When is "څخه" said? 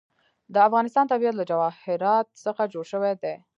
2.43-2.63